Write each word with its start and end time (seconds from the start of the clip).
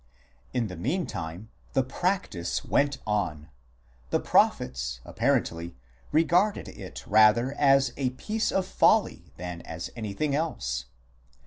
In 0.51 0.65
the 0.65 0.75
meantime 0.75 1.51
the 1.73 1.83
practice 1.83 2.65
went 2.65 2.97
on; 3.05 3.49
the 4.09 4.19
prophets, 4.19 4.99
apparently, 5.05 5.75
regarded 6.11 6.67
it 6.69 7.05
rather 7.05 7.53
as 7.53 7.93
a 7.97 8.09
piece 8.09 8.51
of 8.51 8.65
folly 8.65 9.31
than 9.37 9.61
anything 9.95 10.33
else. 10.33 10.85